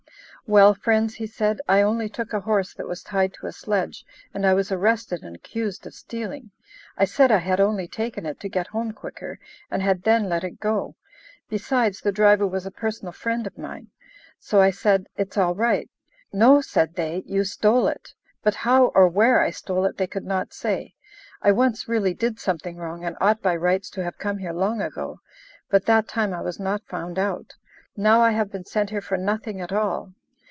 "Well, 0.47 0.73
friends," 0.73 1.15
he 1.15 1.27
said, 1.27 1.61
"I 1.69 1.81
only 1.81 2.09
took 2.09 2.33
a 2.33 2.41
horse 2.41 2.73
that 2.73 2.87
was 2.87 3.03
tied 3.03 3.33
to 3.35 3.47
a 3.47 3.53
sledge, 3.53 4.03
and 4.33 4.45
I 4.45 4.53
was 4.53 4.69
arrested 4.69 5.23
and 5.23 5.33
accused 5.33 5.87
of 5.87 5.93
stealing. 5.93 6.51
I 6.97 7.05
said 7.05 7.31
I 7.31 7.37
had 7.37 7.61
only 7.61 7.87
taken 7.87 8.25
it 8.25 8.37
to 8.41 8.49
get 8.49 8.67
home 8.67 8.91
quicker, 8.91 9.39
and 9.69 9.81
had 9.81 10.03
then 10.03 10.27
let 10.27 10.43
it 10.43 10.59
go; 10.59 10.97
besides, 11.47 12.01
the 12.01 12.11
driver 12.11 12.45
was 12.45 12.65
a 12.65 12.71
personal 12.71 13.13
friend 13.13 13.47
of 13.47 13.57
mine. 13.57 13.91
So 14.39 14.59
I 14.59 14.71
said, 14.71 15.07
'It's 15.15 15.37
all 15.37 15.55
right.' 15.55 15.89
'No,' 16.33 16.59
said 16.59 16.95
they, 16.95 17.23
'you 17.25 17.45
stole 17.45 17.87
it.' 17.87 18.13
But 18.43 18.55
how 18.55 18.87
or 18.87 19.07
where 19.07 19.39
I 19.41 19.51
stole 19.51 19.85
it 19.85 19.95
they 19.95 20.07
could 20.07 20.25
not 20.25 20.51
say. 20.53 20.95
I 21.41 21.53
once 21.53 21.87
really 21.87 22.13
did 22.13 22.41
something 22.41 22.75
wrong, 22.75 23.05
and 23.05 23.15
ought 23.21 23.41
by 23.41 23.55
rights 23.55 23.89
to 23.91 24.03
have 24.03 24.17
come 24.17 24.39
here 24.39 24.53
long 24.53 24.81
ago, 24.81 25.21
but 25.69 25.85
that 25.85 26.09
time 26.09 26.33
I 26.33 26.41
was 26.41 26.59
not 26.59 26.85
found 26.87 27.17
out. 27.17 27.55
Now 27.95 28.19
I 28.19 28.31
have 28.31 28.51
been 28.51 28.65
sent 28.65 28.89
here 28.89 28.99
for 29.01 29.15
nothing 29.17 29.61
at 29.61 29.71
all... 29.71 30.13